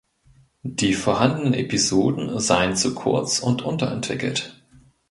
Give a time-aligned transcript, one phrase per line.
[0.63, 4.59] Die vorhandenen Episoden seien zu kurz und unterentwickelt.